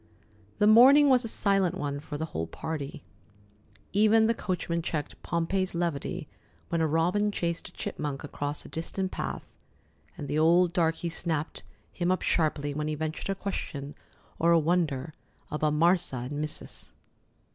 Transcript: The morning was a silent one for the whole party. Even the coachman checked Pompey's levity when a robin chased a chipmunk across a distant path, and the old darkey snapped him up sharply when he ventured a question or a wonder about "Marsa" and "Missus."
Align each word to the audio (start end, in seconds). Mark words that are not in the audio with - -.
The 0.57 0.65
morning 0.65 1.09
was 1.09 1.23
a 1.23 1.27
silent 1.27 1.75
one 1.75 1.99
for 1.99 2.17
the 2.17 2.25
whole 2.33 2.47
party. 2.47 3.03
Even 3.93 4.25
the 4.25 4.33
coachman 4.33 4.81
checked 4.81 5.21
Pompey's 5.21 5.75
levity 5.75 6.27
when 6.69 6.81
a 6.81 6.87
robin 6.87 7.31
chased 7.31 7.67
a 7.69 7.71
chipmunk 7.71 8.23
across 8.23 8.65
a 8.65 8.67
distant 8.67 9.11
path, 9.11 9.55
and 10.17 10.27
the 10.27 10.39
old 10.39 10.73
darkey 10.73 11.11
snapped 11.11 11.61
him 11.91 12.09
up 12.11 12.23
sharply 12.23 12.73
when 12.73 12.87
he 12.87 12.95
ventured 12.95 13.29
a 13.29 13.35
question 13.35 13.93
or 14.39 14.51
a 14.51 14.57
wonder 14.57 15.13
about 15.51 15.73
"Marsa" 15.75 16.15
and 16.17 16.41
"Missus." 16.41 16.93